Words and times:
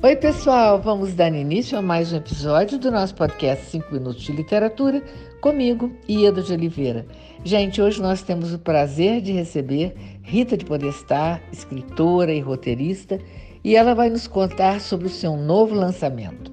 Oi, 0.00 0.14
pessoal! 0.14 0.80
Vamos 0.80 1.12
dar 1.12 1.34
início 1.34 1.76
a 1.76 1.82
mais 1.82 2.12
um 2.12 2.18
episódio 2.18 2.78
do 2.78 2.88
nosso 2.88 3.16
podcast 3.16 3.66
5 3.66 3.92
Minutos 3.92 4.22
de 4.22 4.30
Literatura, 4.30 5.02
comigo, 5.40 5.92
Ieda 6.08 6.40
de 6.40 6.52
Oliveira. 6.52 7.04
Gente, 7.42 7.82
hoje 7.82 8.00
nós 8.00 8.22
temos 8.22 8.54
o 8.54 8.60
prazer 8.60 9.20
de 9.20 9.32
receber 9.32 9.96
Rita 10.22 10.56
de 10.56 10.64
Podestá, 10.64 11.40
escritora 11.52 12.32
e 12.32 12.38
roteirista, 12.38 13.18
e 13.64 13.74
ela 13.74 13.92
vai 13.92 14.08
nos 14.08 14.28
contar 14.28 14.80
sobre 14.80 15.08
o 15.08 15.10
seu 15.10 15.36
novo 15.36 15.74
lançamento. 15.74 16.52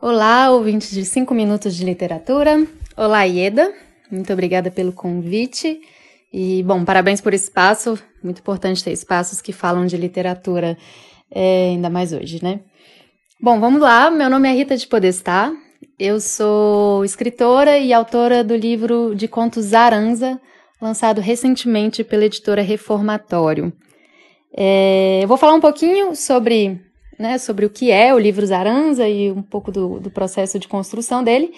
Olá, 0.00 0.50
ouvintes 0.50 0.90
de 0.92 1.04
5 1.04 1.34
Minutos 1.34 1.76
de 1.76 1.84
Literatura. 1.84 2.66
Olá, 2.96 3.24
Ieda. 3.24 3.70
Muito 4.10 4.32
obrigada 4.32 4.70
pelo 4.70 4.94
convite. 4.94 5.78
E, 6.36 6.64
bom, 6.64 6.84
parabéns 6.84 7.20
por 7.20 7.32
esse 7.32 7.44
espaço. 7.44 7.96
Muito 8.20 8.40
importante 8.40 8.82
ter 8.82 8.90
espaços 8.90 9.40
que 9.40 9.52
falam 9.52 9.86
de 9.86 9.96
literatura, 9.96 10.76
é, 11.30 11.68
ainda 11.68 11.88
mais 11.88 12.12
hoje, 12.12 12.42
né? 12.42 12.58
Bom, 13.40 13.60
vamos 13.60 13.80
lá. 13.80 14.10
Meu 14.10 14.28
nome 14.28 14.48
é 14.48 14.52
Rita 14.52 14.76
de 14.76 14.84
Podestá. 14.84 15.52
Eu 15.96 16.18
sou 16.18 17.04
escritora 17.04 17.78
e 17.78 17.92
autora 17.92 18.42
do 18.42 18.56
livro 18.56 19.14
de 19.14 19.28
contos 19.28 19.72
Aranza, 19.72 20.40
lançado 20.82 21.20
recentemente 21.20 22.02
pela 22.02 22.24
editora 22.24 22.62
Reformatório. 22.62 23.72
É, 24.56 25.20
eu 25.22 25.28
vou 25.28 25.36
falar 25.36 25.54
um 25.54 25.60
pouquinho 25.60 26.16
sobre, 26.16 26.80
né, 27.16 27.38
sobre 27.38 27.64
o 27.64 27.70
que 27.70 27.92
é 27.92 28.12
o 28.12 28.18
livro 28.18 28.44
Zaranza 28.44 29.08
e 29.08 29.30
um 29.30 29.42
pouco 29.42 29.70
do, 29.70 30.00
do 30.00 30.10
processo 30.10 30.58
de 30.58 30.66
construção 30.66 31.22
dele. 31.22 31.54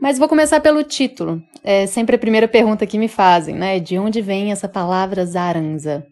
Mas 0.00 0.16
vou 0.16 0.28
começar 0.28 0.60
pelo 0.60 0.84
título. 0.84 1.42
É 1.64 1.86
sempre 1.86 2.14
a 2.14 2.18
primeira 2.18 2.46
pergunta 2.46 2.86
que 2.86 2.96
me 2.96 3.08
fazem, 3.08 3.54
né? 3.54 3.80
De 3.80 3.98
onde 3.98 4.20
vem 4.22 4.52
essa 4.52 4.68
palavra 4.68 5.26
zaranza? 5.26 6.06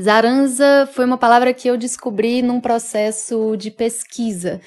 Zaranza 0.00 0.88
foi 0.92 1.04
uma 1.04 1.16
palavra 1.16 1.54
que 1.54 1.66
eu 1.68 1.78
descobri 1.78 2.42
num 2.42 2.60
processo 2.60 3.56
de 3.56 3.70
pesquisa. 3.70 4.60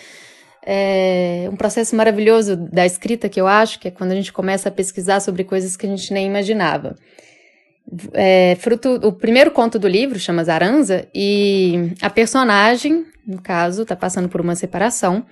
É 0.66 1.48
um 1.52 1.56
processo 1.56 1.96
maravilhoso 1.96 2.56
da 2.56 2.86
escrita 2.86 3.30
que 3.30 3.40
eu 3.40 3.46
acho, 3.46 3.80
que 3.80 3.88
é 3.88 3.92
quando 3.92 4.12
a 4.14 4.16
gente 4.16 4.34
começa 4.34 4.70
a 4.70 4.72
pesquisar 4.72 5.20
sobre 5.20 5.44
coisas 5.44 5.78
que 5.78 5.86
a 5.86 5.90
gente 5.90 6.12
nem 6.12 6.26
imaginava. 6.26 6.96
É, 8.14 8.58
fruto, 8.60 8.96
o 8.96 9.14
primeiro 9.14 9.52
conto 9.52 9.78
do 9.78 9.88
livro 9.88 10.20
chama 10.20 10.44
Zaranza 10.44 11.08
e 11.14 11.94
a 12.02 12.10
personagem, 12.10 13.06
no 13.26 13.42
caso, 13.42 13.84
está 13.84 13.96
passando 13.96 14.28
por 14.28 14.42
uma 14.42 14.56
separação 14.56 15.26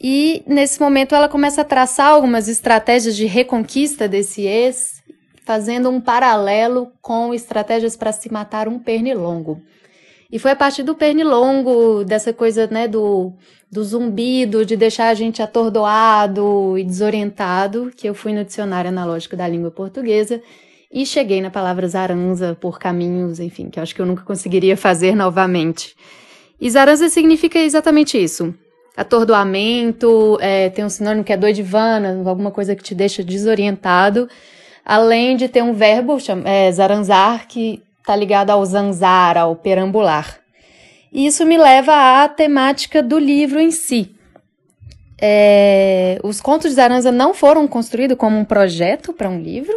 e 0.00 0.42
nesse 0.46 0.80
momento 0.80 1.14
ela 1.14 1.28
começa 1.28 1.60
a 1.60 1.64
traçar 1.64 2.08
algumas 2.08 2.48
estratégias 2.48 3.14
de 3.14 3.26
reconquista 3.26 4.08
desse 4.08 4.46
ex, 4.46 5.02
fazendo 5.44 5.90
um 5.90 6.00
paralelo 6.00 6.90
com 7.02 7.34
estratégias 7.34 7.96
para 7.96 8.12
se 8.12 8.32
matar 8.32 8.66
um 8.66 8.78
pernilongo. 8.78 9.60
E 10.32 10.38
foi 10.38 10.52
a 10.52 10.56
partir 10.56 10.84
do 10.84 10.94
pernilongo, 10.94 12.04
dessa 12.04 12.32
coisa 12.32 12.66
né, 12.68 12.88
do, 12.88 13.32
do 13.70 13.82
zumbido, 13.84 14.64
de 14.64 14.76
deixar 14.76 15.08
a 15.08 15.14
gente 15.14 15.42
atordoado 15.42 16.78
e 16.78 16.84
desorientado, 16.84 17.90
que 17.94 18.08
eu 18.08 18.14
fui 18.14 18.32
no 18.32 18.44
dicionário 18.44 18.88
analógico 18.88 19.36
da 19.36 19.46
língua 19.46 19.70
portuguesa 19.70 20.40
e 20.90 21.04
cheguei 21.04 21.40
na 21.40 21.50
palavra 21.50 21.86
zaranza 21.86 22.56
por 22.58 22.78
caminhos, 22.78 23.38
enfim, 23.38 23.68
que 23.68 23.78
eu 23.78 23.82
acho 23.82 23.94
que 23.94 24.00
eu 24.00 24.06
nunca 24.06 24.22
conseguiria 24.22 24.76
fazer 24.76 25.14
novamente. 25.14 25.94
E 26.60 26.70
zaranza 26.70 27.08
significa 27.08 27.58
exatamente 27.58 28.16
isso: 28.16 28.54
atordoamento, 28.96 30.38
é, 30.40 30.68
tem 30.70 30.84
um 30.84 30.88
sinônimo 30.88 31.24
que 31.24 31.32
é 31.32 31.36
doidivana, 31.36 32.22
alguma 32.28 32.50
coisa 32.50 32.74
que 32.76 32.82
te 32.82 32.94
deixa 32.94 33.22
desorientado, 33.22 34.28
além 34.84 35.36
de 35.36 35.48
ter 35.48 35.62
um 35.62 35.72
verbo, 35.72 36.18
é, 36.44 36.70
zaranzar, 36.72 37.46
que 37.46 37.82
está 37.98 38.16
ligado 38.16 38.50
ao 38.50 38.64
zanzar, 38.64 39.36
ao 39.36 39.54
perambular. 39.54 40.40
E 41.12 41.26
isso 41.26 41.44
me 41.44 41.58
leva 41.58 42.22
à 42.22 42.28
temática 42.28 43.02
do 43.02 43.18
livro 43.18 43.58
em 43.60 43.70
si. 43.70 44.14
É, 45.20 46.18
os 46.22 46.40
contos 46.40 46.70
de 46.70 46.76
Zaranza 46.76 47.12
não 47.12 47.34
foram 47.34 47.68
construídos 47.68 48.16
como 48.16 48.38
um 48.38 48.44
projeto 48.44 49.12
para 49.12 49.28
um 49.28 49.38
livro. 49.38 49.74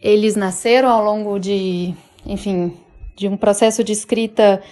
Eles 0.00 0.36
nasceram 0.36 0.88
ao 0.90 1.02
longo 1.02 1.38
de, 1.38 1.94
enfim, 2.26 2.76
de 3.16 3.28
um 3.28 3.36
processo 3.36 3.82
de 3.82 3.92
escrita 3.92 4.62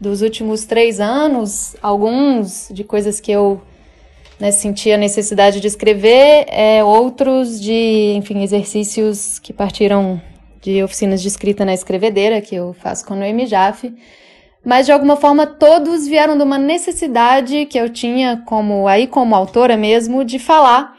dos 0.00 0.22
últimos 0.22 0.64
três 0.64 1.00
anos, 1.00 1.74
alguns 1.82 2.68
de 2.70 2.84
coisas 2.84 3.18
que 3.20 3.32
eu 3.32 3.60
né, 4.38 4.50
senti 4.50 4.92
a 4.92 4.98
necessidade 4.98 5.60
de 5.60 5.66
escrever, 5.66 6.46
é, 6.48 6.84
outros 6.84 7.60
de, 7.60 8.14
enfim, 8.16 8.42
exercícios 8.42 9.38
que 9.38 9.52
partiram 9.52 10.20
de 10.60 10.82
oficinas 10.82 11.22
de 11.22 11.28
escrita 11.28 11.64
na 11.64 11.72
escrevedeira, 11.72 12.40
que 12.40 12.54
eu 12.54 12.74
faço 12.74 13.06
com 13.06 13.14
a 13.14 13.16
Noemi 13.16 13.46
Jaffe. 13.46 13.94
Mas, 14.64 14.84
de 14.84 14.92
alguma 14.92 15.16
forma, 15.16 15.46
todos 15.46 16.08
vieram 16.08 16.36
de 16.36 16.42
uma 16.42 16.58
necessidade 16.58 17.66
que 17.66 17.78
eu 17.78 17.88
tinha, 17.88 18.42
como 18.46 18.88
aí 18.88 19.06
como 19.06 19.34
autora 19.34 19.76
mesmo, 19.76 20.24
de 20.24 20.38
falar 20.38 20.96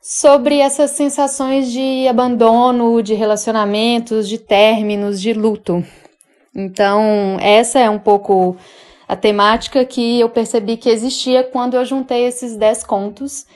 sobre 0.00 0.58
essas 0.58 0.90
sensações 0.90 1.70
de 1.70 2.06
abandono, 2.08 3.00
de 3.02 3.14
relacionamentos, 3.14 4.28
de 4.28 4.38
términos, 4.38 5.20
de 5.20 5.32
luto. 5.32 5.84
Então, 6.58 7.36
essa 7.38 7.78
é 7.78 7.90
um 7.90 7.98
pouco 7.98 8.56
a 9.06 9.14
temática 9.14 9.84
que 9.84 10.18
eu 10.18 10.30
percebi 10.30 10.78
que 10.78 10.88
existia 10.88 11.44
quando 11.44 11.74
eu 11.74 11.84
juntei 11.84 12.24
esses 12.24 12.56
10 12.56 12.82
contos. 12.84 13.46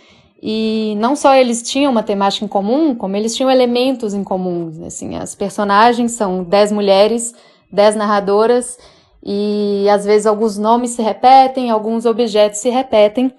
E 0.42 0.94
não 0.98 1.16
só 1.16 1.34
eles 1.34 1.62
tinham 1.62 1.90
uma 1.90 2.02
temática 2.02 2.44
em 2.44 2.48
comum, 2.48 2.94
como 2.94 3.16
eles 3.16 3.34
tinham 3.34 3.50
elementos 3.50 4.12
em 4.12 4.22
comum. 4.22 4.70
Assim, 4.86 5.16
as 5.16 5.34
personagens 5.34 6.12
são 6.12 6.44
10 6.44 6.72
mulheres, 6.72 7.34
10 7.72 7.96
narradoras, 7.96 8.78
e 9.24 9.86
às 9.88 10.04
vezes 10.04 10.26
alguns 10.26 10.58
nomes 10.58 10.90
se 10.90 11.02
repetem, 11.02 11.70
alguns 11.70 12.04
objetos 12.04 12.60
se 12.60 12.68
repetem. 12.68 13.32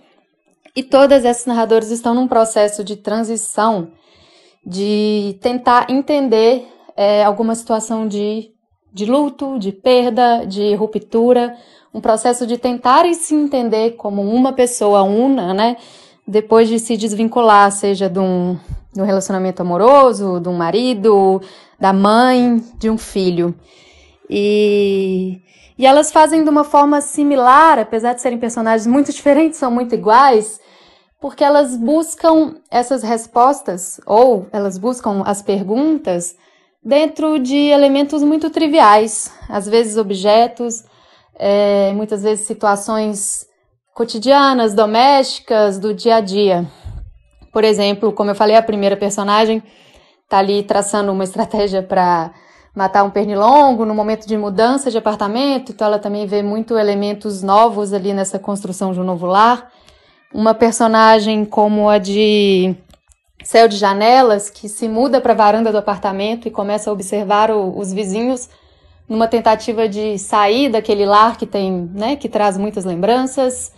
E 0.76 0.82
todas 0.82 1.24
essas 1.24 1.46
narradoras 1.46 1.92
estão 1.92 2.16
num 2.16 2.28
processo 2.28 2.84
de 2.84 2.96
transição, 2.96 3.90
de 4.66 5.38
tentar 5.40 5.88
entender 5.90 6.68
é, 6.96 7.24
alguma 7.24 7.54
situação 7.56 8.08
de 8.08 8.51
de 8.94 9.06
luto, 9.06 9.58
de 9.58 9.72
perda, 9.72 10.46
de 10.46 10.76
ruptura, 10.76 11.56
um 11.94 12.02
processo 12.02 12.46
de 12.46 12.58
tentar 12.58 13.12
se 13.14 13.36
entender 13.36 13.92
como 13.92 14.22
uma 14.22 14.54
pessoa 14.54 15.04
una, 15.04 15.54
né? 15.54 15.78
Depois 16.28 16.70
de 16.70 16.80
se 16.80 16.96
desvincular, 16.96 17.72
seja 17.72 18.10
de 18.10 18.20
um, 18.20 18.58
de 18.94 19.02
um 19.02 19.06
relacionamento 19.06 19.62
amoroso, 19.62 20.40
de 20.40 20.48
um 20.48 20.54
marido, 20.54 21.42
da 21.80 21.92
mãe, 21.92 22.64
de 22.78 22.90
um 22.90 22.98
filho. 22.98 23.56
E, 24.30 25.42
e 25.78 25.86
elas 25.86 26.12
fazem 26.12 26.44
de 26.44 26.50
uma 26.50 26.64
forma 26.64 27.02
similar, 27.02 27.80
apesar 27.80 28.14
de 28.14 28.22
serem 28.22 28.38
personagens 28.38 28.88
muito 28.88 29.12
diferentes, 29.14 29.60
são 29.60 29.72
muito 29.72 29.96
iguais, 29.96 30.60
porque 31.20 31.44
elas 31.44 31.76
buscam 31.76 32.56
essas 32.70 33.04
respostas, 33.04 34.00
ou 34.06 34.48
elas 34.52 34.78
buscam 34.78 35.24
as 35.26 35.42
perguntas 35.42 36.36
dentro 36.84 37.38
de 37.38 37.56
elementos 37.56 38.24
muito 38.24 38.50
triviais, 38.50 39.32
às 39.48 39.68
vezes 39.68 39.98
objetos, 39.98 40.84
é, 41.38 41.92
muitas 41.94 42.24
vezes 42.24 42.46
situações 42.46 43.46
cotidianas, 43.94 44.74
domésticas, 44.74 45.78
do 45.78 45.94
dia 45.94 46.16
a 46.16 46.22
dia. 46.22 46.66
Por 47.54 47.64
exemplo, 47.64 48.12
como 48.12 48.32
eu 48.32 48.36
falei, 48.36 48.56
a 48.56 48.64
primeira 48.64 48.98
personagem 48.98 49.62
está 50.24 50.40
ali 50.40 50.64
traçando 50.64 51.12
uma 51.12 51.24
estratégia 51.24 51.84
para 51.84 52.34
matar 52.74 53.04
um 53.04 53.10
pernilongo 53.10 53.86
no 53.86 53.94
momento 53.94 54.26
de 54.26 54.38
mudança 54.38 54.90
de 54.90 54.98
apartamento, 54.98 55.74
então 55.74 55.88
ela 55.88 56.00
também 56.00 56.26
vê 56.26 56.42
muito 56.42 56.78
elementos 56.78 57.44
novos 57.44 57.92
ali 57.92 58.14
nessa 58.14 58.40
construção 58.40 58.94
de 58.94 59.00
um 59.00 59.04
novo 59.04 59.26
lar. 59.26 59.70
Uma 60.34 60.54
personagem 60.54 61.44
como 61.44 61.90
a 61.90 61.98
de 61.98 62.74
céu 63.44 63.68
de 63.68 63.78
janelas 63.78 64.50
que 64.50 64.70
se 64.70 64.88
muda 64.88 65.20
para 65.22 65.34
a 65.34 65.36
varanda 65.36 65.72
do 65.72 65.78
apartamento 65.78 66.48
e 66.48 66.52
começa 66.52 66.90
a 66.90 66.94
observar 66.94 67.52
o, 67.52 67.78
os 67.78 67.92
vizinhos 67.94 68.50
numa 69.08 69.28
tentativa 69.28 69.90
de 69.90 70.18
sair 70.18 70.70
daquele 70.70 71.06
lar 71.06 71.38
que 71.38 71.46
tem, 71.46 71.90
né, 71.94 72.16
que 72.16 72.30
traz 72.30 72.58
muitas 72.58 72.86
lembranças. 72.86 73.74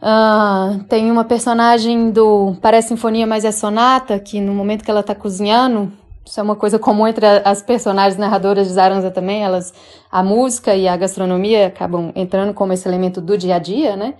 Uh, 0.00 0.84
tem 0.84 1.10
uma 1.10 1.24
personagem 1.24 2.10
do 2.10 2.56
Parece 2.62 2.88
Sinfonia, 2.88 3.26
mas 3.26 3.44
é 3.44 3.50
Sonata, 3.50 4.18
que 4.18 4.40
no 4.40 4.54
momento 4.54 4.84
que 4.84 4.90
ela 4.90 5.00
está 5.00 5.14
cozinhando, 5.14 5.92
isso 6.24 6.38
é 6.38 6.42
uma 6.42 6.56
coisa 6.56 6.78
comum 6.78 7.06
entre 7.06 7.26
as 7.26 7.62
personagens 7.62 8.16
narradoras 8.16 8.68
de 8.68 8.74
Zaranza 8.74 9.10
também, 9.10 9.42
elas, 9.42 9.72
a 10.10 10.22
música 10.22 10.74
e 10.74 10.86
a 10.86 10.96
gastronomia 10.96 11.66
acabam 11.66 12.12
entrando 12.14 12.54
como 12.54 12.72
esse 12.72 12.86
elemento 12.86 13.20
do 13.20 13.36
dia 13.36 13.56
a 13.56 13.58
dia, 13.58 13.96
né? 13.96 14.14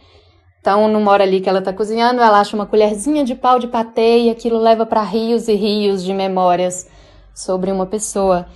Então, 0.60 0.88
numa 0.88 1.10
hora 1.12 1.25
ali 1.25 1.40
que 1.40 1.49
ela 1.49 1.60
está 1.60 1.72
cozinhando, 1.72 2.20
ela 2.20 2.40
acha 2.40 2.56
uma 2.56 2.66
colherzinha 2.66 3.25
de 3.25 3.34
pau 3.34 3.58
de 3.58 3.69
patê 3.69 4.25
e 4.25 4.31
aquilo 4.31 4.58
leva 4.58 4.84
para 4.84 5.02
rios 5.02 5.49
e 5.49 5.55
rios 5.55 6.05
de 6.05 6.12
memórias 6.12 6.88
sobre 7.32 7.70
uma 7.70 7.87
pessoa. 7.87 8.46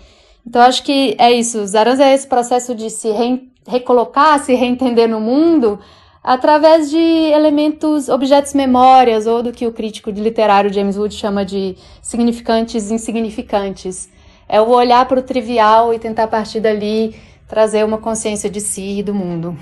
Então, 0.46 0.60
acho 0.62 0.82
que 0.82 1.14
é 1.18 1.30
isso. 1.32 1.64
Zaranza 1.66 2.04
é 2.04 2.14
esse 2.14 2.26
processo 2.26 2.74
de 2.74 2.90
se 2.90 3.10
re 3.10 3.50
recolocar, 3.66 4.40
se 4.40 4.54
reentender 4.54 5.08
no 5.08 5.20
mundo 5.20 5.78
através 6.22 6.88
de 6.90 6.98
elementos, 6.98 8.08
objetos 8.08 8.54
memórias, 8.54 9.26
ou 9.26 9.42
do 9.42 9.52
que 9.52 9.66
o 9.66 9.72
crítico 9.72 10.10
literário 10.10 10.72
James 10.72 10.96
Wood 10.96 11.14
chama 11.14 11.44
de 11.44 11.76
significantes 12.00 12.90
insignificantes. 12.90 14.08
é 14.48 14.60
o 14.60 14.68
olhar 14.68 15.06
para 15.06 15.18
o 15.18 15.22
trivial 15.22 15.94
e 15.94 15.98
tentar 15.98 16.24
a 16.24 16.28
partir 16.28 16.60
dali 16.60 17.14
trazer 17.48 17.84
uma 17.84 17.98
consciência 17.98 18.50
de 18.50 18.60
si 18.60 18.98
e 18.98 19.02
do 19.02 19.14
mundo. 19.14 19.56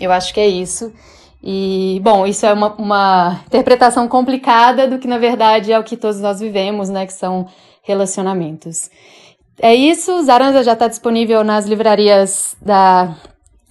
Eu 0.00 0.12
acho 0.12 0.32
que 0.32 0.40
é 0.40 0.46
isso. 0.46 0.92
E, 1.42 2.00
bom, 2.02 2.26
isso 2.26 2.44
é 2.44 2.52
uma, 2.52 2.74
uma 2.74 3.40
interpretação 3.46 4.08
complicada 4.08 4.88
do 4.88 4.98
que, 4.98 5.06
na 5.06 5.18
verdade, 5.18 5.72
é 5.72 5.78
o 5.78 5.84
que 5.84 5.96
todos 5.96 6.20
nós 6.20 6.40
vivemos, 6.40 6.88
né? 6.88 7.06
Que 7.06 7.12
são 7.12 7.46
relacionamentos. 7.82 8.90
É 9.60 9.74
isso, 9.74 10.22
Zaranza 10.24 10.62
já 10.62 10.74
está 10.74 10.86
disponível 10.86 11.42
nas 11.42 11.66
livrarias 11.66 12.54
da 12.60 13.14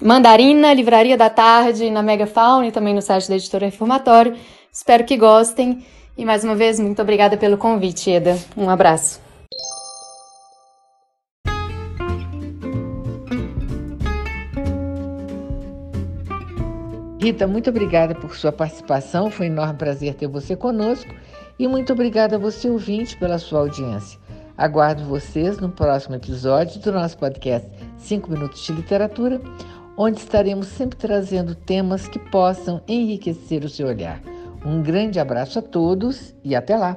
Mandarina, 0.02 0.74
Livraria 0.74 1.16
da 1.16 1.30
Tarde, 1.30 1.90
na 1.92 2.02
Megafauna 2.02 2.68
e 2.68 2.72
também 2.72 2.94
no 2.94 3.02
site 3.02 3.30
da 3.30 3.36
Editora 3.36 3.66
Reformatório. 3.66 4.36
Espero 4.72 5.04
que 5.04 5.16
gostem. 5.16 5.86
E 6.18 6.26
mais 6.26 6.44
uma 6.44 6.56
vez, 6.56 6.80
muito 6.80 7.02
obrigada 7.02 7.38
pelo 7.38 7.58
convite, 7.58 8.10
Eda. 8.10 8.38
Um 8.58 8.70
abraço. 8.70 9.25
Rita, 17.26 17.48
muito 17.48 17.72
obrigada 17.72 18.14
por 18.14 18.36
sua 18.36 18.52
participação. 18.52 19.32
Foi 19.32 19.50
um 19.50 19.52
enorme 19.54 19.80
prazer 19.80 20.14
ter 20.14 20.28
você 20.28 20.56
conosco. 20.56 21.12
E 21.58 21.68
muito 21.68 21.92
obrigada 21.92 22.36
a 22.36 22.40
você, 22.40 22.70
ouvinte, 22.70 23.18
pela 23.18 23.40
sua 23.40 23.62
audiência. 23.62 24.20
Aguardo 24.56 25.04
vocês 25.06 25.58
no 25.58 25.70
próximo 25.70 26.14
episódio 26.14 26.80
do 26.80 26.92
nosso 26.92 27.18
podcast 27.18 27.68
5 27.98 28.30
Minutos 28.30 28.64
de 28.64 28.74
Literatura, 28.74 29.42
onde 29.98 30.20
estaremos 30.20 30.68
sempre 30.68 31.00
trazendo 31.00 31.56
temas 31.56 32.08
que 32.08 32.20
possam 32.20 32.80
enriquecer 32.88 33.64
o 33.64 33.70
seu 33.70 33.88
olhar. 33.88 34.22
Um 34.64 34.84
grande 34.84 35.20
abraço 35.20 35.58
a 35.58 35.64
todos 35.64 36.36
e 36.44 36.56
até 36.56 36.78
lá! 36.78 36.96